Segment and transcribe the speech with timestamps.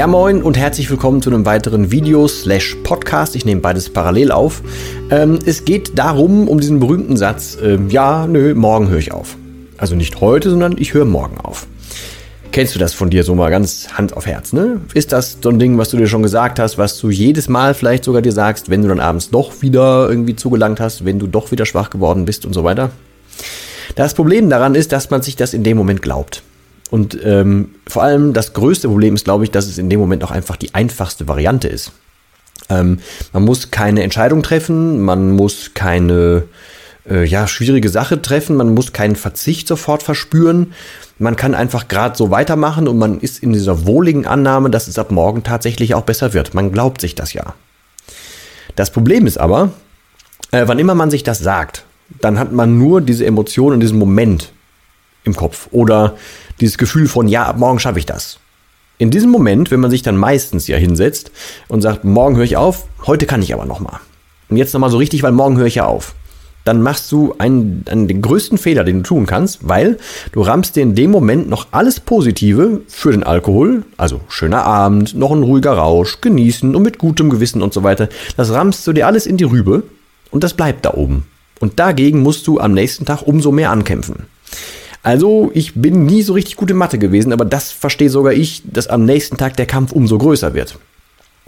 [0.00, 3.36] Ja, moin und herzlich willkommen zu einem weiteren Video slash Podcast.
[3.36, 4.62] Ich nehme beides parallel auf.
[5.10, 9.36] Ähm, es geht darum, um diesen berühmten Satz, ähm, ja, nö, morgen höre ich auf.
[9.76, 11.66] Also nicht heute, sondern ich höre morgen auf.
[12.50, 14.80] Kennst du das von dir so mal ganz Hand auf Herz, ne?
[14.94, 17.74] Ist das so ein Ding, was du dir schon gesagt hast, was du jedes Mal
[17.74, 21.26] vielleicht sogar dir sagst, wenn du dann abends doch wieder irgendwie zugelangt hast, wenn du
[21.26, 22.88] doch wieder schwach geworden bist und so weiter?
[23.96, 26.42] Das Problem daran ist, dass man sich das in dem Moment glaubt.
[26.90, 30.24] Und ähm, vor allem das größte Problem ist, glaube ich, dass es in dem Moment
[30.24, 31.92] auch einfach die einfachste Variante ist.
[32.68, 32.98] Ähm,
[33.32, 36.44] man muss keine Entscheidung treffen, man muss keine
[37.08, 40.72] äh, ja, schwierige Sache treffen, man muss keinen Verzicht sofort verspüren.
[41.18, 44.98] Man kann einfach gerade so weitermachen und man ist in dieser wohligen Annahme, dass es
[44.98, 46.54] ab morgen tatsächlich auch besser wird.
[46.54, 47.54] Man glaubt sich das ja.
[48.74, 49.72] Das Problem ist aber,
[50.50, 51.84] äh, wann immer man sich das sagt,
[52.20, 54.52] dann hat man nur diese Emotion in diesem Moment
[55.24, 55.68] im Kopf.
[55.70, 56.16] Oder
[56.60, 58.38] dieses Gefühl von, ja, ab morgen schaffe ich das.
[58.98, 61.30] In diesem Moment, wenn man sich dann meistens ja hinsetzt
[61.68, 63.98] und sagt, morgen höre ich auf, heute kann ich aber nochmal.
[64.50, 66.14] Und jetzt nochmal so richtig, weil morgen höre ich ja auf.
[66.64, 69.96] Dann machst du einen, einen, den größten Fehler, den du tun kannst, weil
[70.32, 75.14] du rammst dir in dem Moment noch alles Positive für den Alkohol, also schöner Abend,
[75.14, 78.10] noch ein ruhiger Rausch, genießen und mit gutem Gewissen und so weiter.
[78.36, 79.84] Das rammst du dir alles in die Rübe
[80.30, 81.24] und das bleibt da oben.
[81.60, 84.26] Und dagegen musst du am nächsten Tag umso mehr ankämpfen.
[85.02, 88.62] Also, ich bin nie so richtig gut in Mathe gewesen, aber das verstehe sogar ich,
[88.64, 90.78] dass am nächsten Tag der Kampf umso größer wird.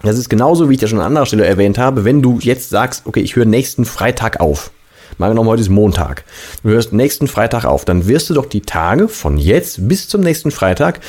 [0.02, 2.70] Das ist genauso, wie ich das schon an anderer Stelle erwähnt habe, wenn du jetzt
[2.70, 4.72] sagst, okay, ich höre nächsten Freitag auf.
[5.18, 6.24] Mal genommen, heute ist Montag.
[6.62, 10.22] Du hörst nächsten Freitag auf, dann wirst du doch die Tage von jetzt bis zum
[10.22, 11.00] nächsten Freitag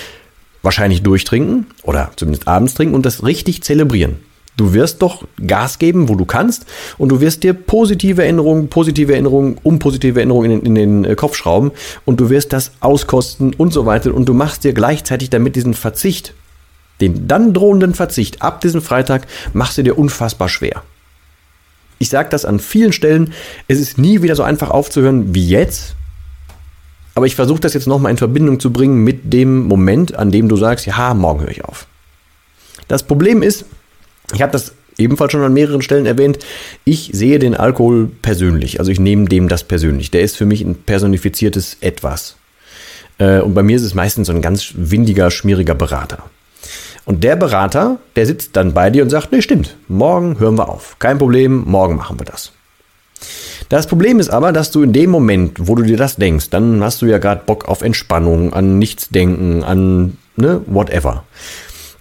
[0.61, 4.19] wahrscheinlich durchtrinken oder zumindest abends trinken und das richtig zelebrieren.
[4.55, 6.65] Du wirst doch Gas geben, wo du kannst,
[6.97, 11.15] und du wirst dir positive Erinnerungen, positive Erinnerungen, um positive Erinnerungen in, in, den äh,
[11.15, 11.71] Kopf schrauben
[12.05, 14.13] und du wirst das auskosten und so weiter.
[14.13, 16.33] Und du machst dir gleichzeitig damit diesen Verzicht,
[17.01, 20.83] den dann drohenden Verzicht ab diesem Freitag, machst du dir unfassbar schwer.
[21.97, 23.33] Ich sage das an vielen Stellen,
[23.67, 25.95] es ist nie wieder so einfach aufzuhören wie jetzt.
[27.15, 30.49] Aber ich versuche das jetzt nochmal in Verbindung zu bringen mit dem Moment, an dem
[30.49, 31.87] du sagst, ja, morgen höre ich auf.
[32.87, 33.65] Das Problem ist,
[34.33, 36.39] ich habe das ebenfalls schon an mehreren Stellen erwähnt.
[36.85, 38.79] Ich sehe den Alkohol persönlich.
[38.79, 40.11] Also ich nehme dem das persönlich.
[40.11, 42.35] Der ist für mich ein personifiziertes Etwas.
[43.17, 46.23] Äh, und bei mir ist es meistens so ein ganz windiger, schmieriger Berater.
[47.05, 50.69] Und der Berater, der sitzt dann bei dir und sagt, nee, stimmt, morgen hören wir
[50.69, 50.97] auf.
[50.99, 52.53] Kein Problem, morgen machen wir das.
[53.67, 56.81] Das Problem ist aber, dass du in dem Moment, wo du dir das denkst, dann
[56.83, 61.23] hast du ja gerade Bock auf Entspannung, an nichts denken, an ne, whatever.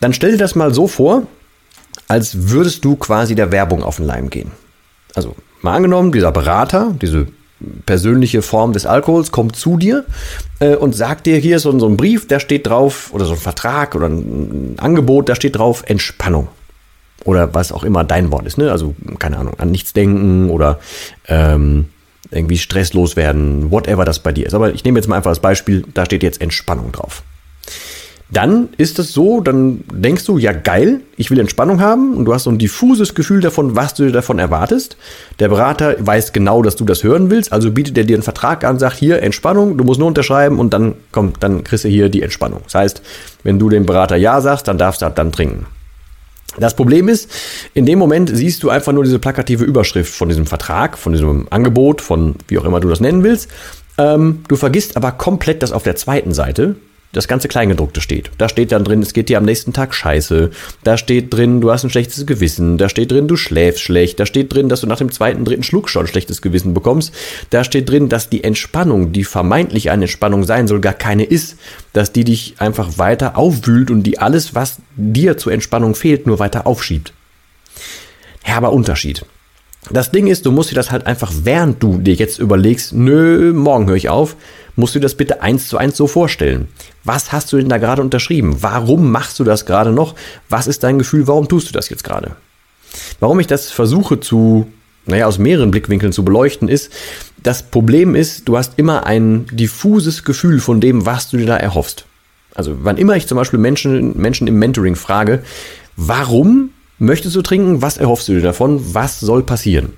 [0.00, 1.26] Dann stell dir das mal so vor,
[2.12, 4.52] als würdest du quasi der Werbung auf den Leim gehen.
[5.14, 7.26] Also mal angenommen, dieser Berater, diese
[7.86, 10.04] persönliche Form des Alkohols kommt zu dir
[10.60, 13.38] äh, und sagt dir hier so, so ein Brief, da steht drauf, oder so ein
[13.38, 16.48] Vertrag oder ein Angebot, da steht drauf Entspannung.
[17.24, 18.70] Oder was auch immer dein Wort ist, ne?
[18.70, 20.80] Also, keine Ahnung, an nichts denken oder
[21.28, 21.86] ähm,
[22.30, 24.52] irgendwie stresslos werden, whatever das bei dir ist.
[24.52, 27.22] Aber ich nehme jetzt mal einfach das Beispiel, da steht jetzt Entspannung drauf
[28.32, 32.32] dann ist es so, dann denkst du, ja geil, ich will Entspannung haben und du
[32.32, 34.96] hast so ein diffuses Gefühl davon, was du davon erwartest.
[35.38, 38.64] Der Berater weiß genau, dass du das hören willst, also bietet er dir einen Vertrag
[38.64, 42.08] an, sagt hier Entspannung, du musst nur unterschreiben und dann komm, dann kriegst du hier
[42.08, 42.62] die Entspannung.
[42.64, 43.02] Das heißt,
[43.42, 45.66] wenn du dem Berater ja sagst, dann darfst du dann trinken.
[46.58, 47.30] Das Problem ist,
[47.74, 51.48] in dem Moment siehst du einfach nur diese plakative Überschrift von diesem Vertrag, von diesem
[51.50, 53.50] Angebot, von wie auch immer du das nennen willst.
[53.98, 56.76] Ähm, du vergisst aber komplett, dass auf der zweiten Seite
[57.12, 58.30] das ganze Kleingedruckte steht.
[58.38, 60.50] Da steht dann drin, es geht dir am nächsten Tag scheiße.
[60.82, 62.78] Da steht drin, du hast ein schlechtes Gewissen.
[62.78, 64.18] Da steht drin, du schläfst schlecht.
[64.18, 67.14] Da steht drin, dass du nach dem zweiten, dritten Schluck schon ein schlechtes Gewissen bekommst.
[67.50, 71.56] Da steht drin, dass die Entspannung, die vermeintlich eine Entspannung sein soll, gar keine ist.
[71.92, 76.38] Dass die dich einfach weiter aufwühlt und die alles, was dir zur Entspannung fehlt, nur
[76.38, 77.12] weiter aufschiebt.
[78.42, 79.24] Herber Unterschied.
[79.90, 83.52] Das Ding ist, du musst dir das halt einfach, während du dir jetzt überlegst, nö,
[83.52, 84.36] morgen höre ich auf,
[84.76, 86.68] musst du das bitte eins zu eins so vorstellen.
[87.04, 88.58] Was hast du denn da gerade unterschrieben?
[88.60, 90.14] Warum machst du das gerade noch?
[90.48, 91.26] Was ist dein Gefühl?
[91.26, 92.36] Warum tust du das jetzt gerade?
[93.18, 94.68] Warum ich das versuche zu,
[95.06, 96.92] naja, aus mehreren Blickwinkeln zu beleuchten, ist,
[97.42, 101.56] das Problem ist, du hast immer ein diffuses Gefühl von dem, was du dir da
[101.56, 102.06] erhoffst.
[102.54, 105.42] Also, wann immer ich zum Beispiel Menschen, Menschen im Mentoring frage,
[105.96, 106.70] warum
[107.02, 107.82] möchtest du trinken?
[107.82, 108.94] Was erhoffst du dir davon?
[108.94, 109.92] Was soll passieren?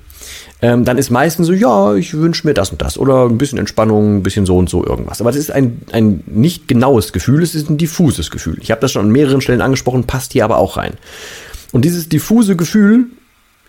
[0.63, 3.59] Ähm, dann ist meistens so, ja, ich wünsche mir das und das oder ein bisschen
[3.59, 5.21] Entspannung, ein bisschen so und so irgendwas.
[5.21, 8.57] Aber das ist ein, ein nicht genaues Gefühl, es ist ein diffuses Gefühl.
[8.61, 10.95] Ich habe das schon an mehreren Stellen angesprochen, passt hier aber auch rein.
[11.73, 13.07] Und dieses diffuse Gefühl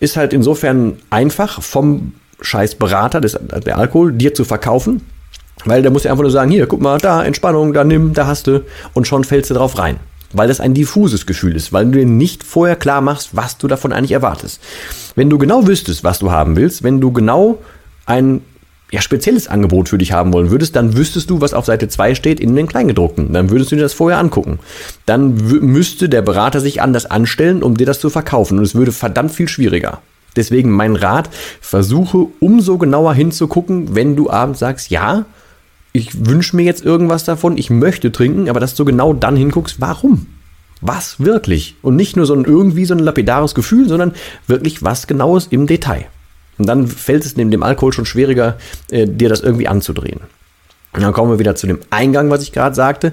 [0.00, 5.02] ist halt insofern einfach vom scheiß Berater, des, der Alkohol, dir zu verkaufen.
[5.64, 8.26] Weil der muss ja einfach nur sagen, hier, guck mal, da, Entspannung, da nimm, da
[8.26, 8.64] hast du.
[8.94, 9.98] Und schon fällst du drauf rein
[10.32, 13.68] weil das ein diffuses Gefühl ist, weil du dir nicht vorher klar machst, was du
[13.68, 14.60] davon eigentlich erwartest.
[15.14, 17.58] Wenn du genau wüsstest, was du haben willst, wenn du genau
[18.04, 18.42] ein
[18.90, 22.14] ja, spezielles Angebot für dich haben wollen würdest, dann wüsstest du, was auf Seite 2
[22.14, 23.32] steht in den Kleingedruckten.
[23.32, 24.60] Dann würdest du dir das vorher angucken.
[25.06, 28.58] Dann müsste der Berater sich anders anstellen, um dir das zu verkaufen.
[28.58, 30.02] Und es würde verdammt viel schwieriger.
[30.36, 31.30] Deswegen mein Rat,
[31.60, 35.24] versuche umso genauer hinzugucken, wenn du abends sagst, ja,
[35.96, 39.80] ich wünsche mir jetzt irgendwas davon, ich möchte trinken, aber dass du genau dann hinguckst,
[39.80, 40.26] warum?
[40.80, 41.76] Was wirklich?
[41.82, 44.12] Und nicht nur so ein irgendwie so ein lapidares Gefühl, sondern
[44.46, 46.06] wirklich was Genaues im Detail.
[46.58, 48.58] Und dann fällt es neben dem Alkohol schon schwieriger,
[48.90, 50.20] äh, dir das irgendwie anzudrehen.
[50.92, 53.12] Und dann kommen wir wieder zu dem Eingang, was ich gerade sagte.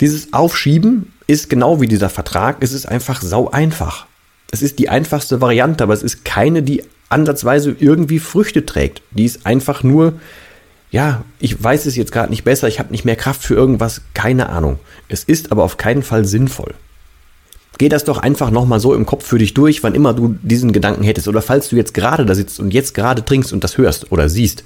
[0.00, 4.06] Dieses Aufschieben ist genau wie dieser Vertrag, es ist einfach sau einfach.
[4.50, 9.02] Es ist die einfachste Variante, aber es ist keine, die ansatzweise irgendwie Früchte trägt.
[9.10, 10.14] Die ist einfach nur
[10.90, 14.02] ja, ich weiß es jetzt gerade nicht besser, ich habe nicht mehr Kraft für irgendwas,
[14.14, 14.78] keine Ahnung.
[15.08, 16.74] Es ist aber auf keinen Fall sinnvoll.
[17.78, 20.72] Geh das doch einfach nochmal so im Kopf für dich durch, wann immer du diesen
[20.72, 21.28] Gedanken hättest.
[21.28, 24.28] Oder falls du jetzt gerade da sitzt und jetzt gerade trinkst und das hörst oder
[24.28, 24.64] siehst,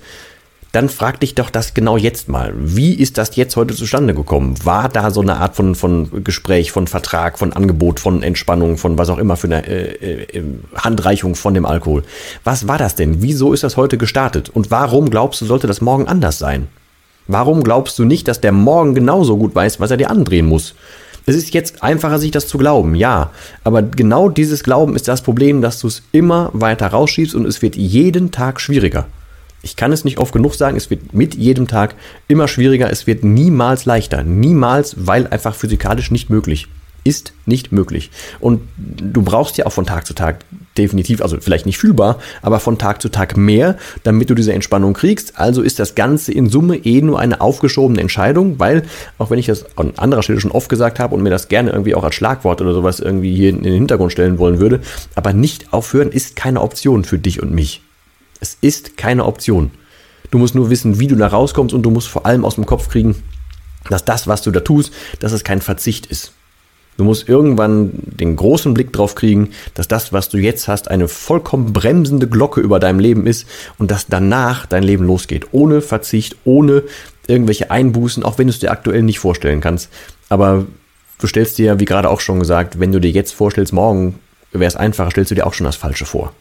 [0.72, 2.54] dann frag dich doch das genau jetzt mal.
[2.56, 4.54] Wie ist das jetzt heute zustande gekommen?
[4.64, 8.96] War da so eine Art von, von Gespräch, von Vertrag, von Angebot, von Entspannung, von
[8.96, 10.42] was auch immer für eine äh, äh,
[10.74, 12.04] Handreichung von dem Alkohol?
[12.42, 13.20] Was war das denn?
[13.20, 14.48] Wieso ist das heute gestartet?
[14.48, 16.68] Und warum glaubst du, sollte das morgen anders sein?
[17.26, 20.74] Warum glaubst du nicht, dass der morgen genauso gut weiß, was er dir andrehen muss?
[21.26, 23.30] Es ist jetzt einfacher, sich das zu glauben, ja.
[23.62, 27.60] Aber genau dieses Glauben ist das Problem, dass du es immer weiter rausschiebst und es
[27.60, 29.06] wird jeden Tag schwieriger.
[29.62, 31.94] Ich kann es nicht oft genug sagen, es wird mit jedem Tag
[32.26, 34.24] immer schwieriger, es wird niemals leichter.
[34.24, 36.66] Niemals, weil einfach physikalisch nicht möglich.
[37.04, 38.10] Ist nicht möglich.
[38.38, 40.44] Und du brauchst ja auch von Tag zu Tag
[40.78, 44.94] definitiv, also vielleicht nicht fühlbar, aber von Tag zu Tag mehr, damit du diese Entspannung
[44.94, 45.38] kriegst.
[45.38, 48.84] Also ist das Ganze in Summe eh nur eine aufgeschobene Entscheidung, weil,
[49.18, 51.70] auch wenn ich das an anderer Stelle schon oft gesagt habe und mir das gerne
[51.70, 54.80] irgendwie auch als Schlagwort oder sowas irgendwie hier in den Hintergrund stellen wollen würde,
[55.16, 57.82] aber nicht aufhören ist keine Option für dich und mich.
[58.42, 59.70] Es ist keine Option.
[60.32, 62.66] Du musst nur wissen, wie du da rauskommst und du musst vor allem aus dem
[62.66, 63.14] Kopf kriegen,
[63.88, 66.32] dass das, was du da tust, dass es kein Verzicht ist.
[66.96, 71.06] Du musst irgendwann den großen Blick drauf kriegen, dass das, was du jetzt hast, eine
[71.06, 73.46] vollkommen bremsende Glocke über deinem Leben ist
[73.78, 75.46] und dass danach dein Leben losgeht.
[75.52, 76.82] Ohne Verzicht, ohne
[77.28, 79.88] irgendwelche Einbußen, auch wenn du es dir aktuell nicht vorstellen kannst.
[80.28, 80.66] Aber
[81.20, 84.18] du stellst dir, wie gerade auch schon gesagt, wenn du dir jetzt vorstellst, morgen
[84.50, 86.34] wäre es einfacher, stellst du dir auch schon das Falsche vor.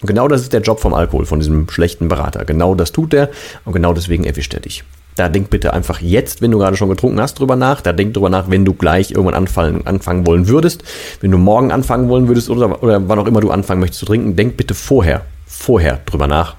[0.00, 2.44] Und genau das ist der Job vom Alkohol, von diesem schlechten Berater.
[2.44, 3.30] Genau das tut er
[3.64, 4.84] und genau deswegen erwischt er dich.
[5.16, 7.80] Da denk bitte einfach jetzt, wenn du gerade schon getrunken hast, drüber nach.
[7.80, 10.84] Da denk drüber nach, wenn du gleich irgendwann anfangen, anfangen wollen würdest.
[11.22, 14.06] Wenn du morgen anfangen wollen würdest oder, oder wann auch immer du anfangen möchtest zu
[14.06, 16.56] trinken, denk bitte vorher, vorher drüber nach.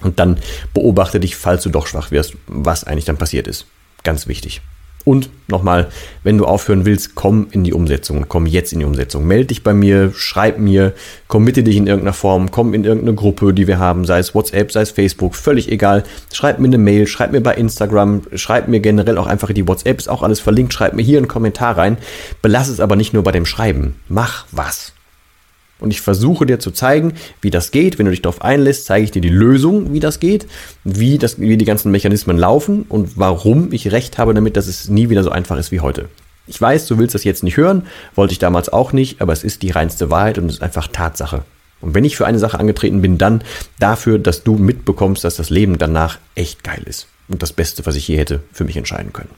[0.00, 0.38] Und dann
[0.72, 3.66] beobachte dich, falls du doch schwach wirst, was eigentlich dann passiert ist.
[4.04, 4.62] Ganz wichtig.
[5.04, 5.88] Und nochmal,
[6.22, 9.26] wenn du aufhören willst, komm in die Umsetzung, komm jetzt in die Umsetzung.
[9.26, 10.92] Meld dich bei mir, schreib mir,
[11.28, 14.70] committe dich in irgendeiner Form, komm in irgendeine Gruppe, die wir haben, sei es WhatsApp,
[14.70, 16.04] sei es Facebook, völlig egal.
[16.32, 19.66] Schreib mir eine Mail, schreib mir bei Instagram, schreib mir generell auch einfach in die
[19.66, 21.98] WhatsApp, ist auch alles verlinkt, schreib mir hier einen Kommentar rein.
[22.40, 23.96] Belass es aber nicht nur bei dem Schreiben.
[24.08, 24.92] Mach was.
[25.82, 27.98] Und ich versuche dir zu zeigen, wie das geht.
[27.98, 30.46] Wenn du dich darauf einlässt, zeige ich dir die Lösung, wie das geht,
[30.84, 34.88] wie, das, wie die ganzen Mechanismen laufen und warum ich recht habe damit, dass es
[34.88, 36.08] nie wieder so einfach ist wie heute.
[36.46, 39.44] Ich weiß, du willst das jetzt nicht hören, wollte ich damals auch nicht, aber es
[39.44, 41.44] ist die reinste Wahrheit und es ist einfach Tatsache.
[41.80, 43.42] Und wenn ich für eine Sache angetreten bin, dann
[43.78, 47.08] dafür, dass du mitbekommst, dass das Leben danach echt geil ist.
[47.28, 49.30] Und das Beste, was ich je hätte für mich entscheiden können.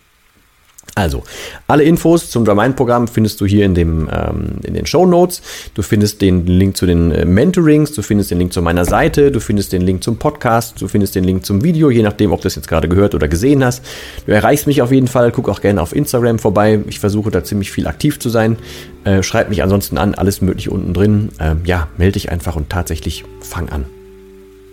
[0.96, 1.24] Also,
[1.66, 5.42] alle Infos zum Dramine-Programm findest du hier in, dem, ähm, in den Show Notes.
[5.74, 9.32] Du findest den Link zu den äh, Mentorings, du findest den Link zu meiner Seite,
[9.32, 12.40] du findest den Link zum Podcast, du findest den Link zum Video, je nachdem, ob
[12.40, 13.84] du das jetzt gerade gehört oder gesehen hast.
[14.26, 16.80] Du erreichst mich auf jeden Fall, guck auch gerne auf Instagram vorbei.
[16.86, 18.56] Ich versuche da ziemlich viel aktiv zu sein.
[19.02, 21.30] Äh, schreib mich ansonsten an, alles mögliche unten drin.
[21.40, 23.84] Ähm, ja, melde dich einfach und tatsächlich fang an.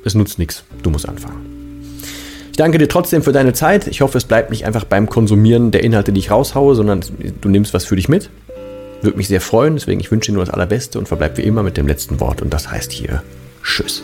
[0.06, 0.63] es nutzt nichts.
[0.84, 1.50] Du musst anfangen.
[2.51, 3.88] Ich danke dir trotzdem für deine Zeit.
[3.88, 7.00] Ich hoffe, es bleibt nicht einfach beim Konsumieren der Inhalte, die ich raushaue, sondern
[7.39, 8.29] du nimmst was für dich mit.
[9.01, 9.75] Würde mich sehr freuen.
[9.75, 12.41] Deswegen, ich wünsche dir nur das Allerbeste und verbleib wie immer mit dem letzten Wort.
[12.41, 13.24] Und das heißt hier
[13.63, 14.03] Tschüss.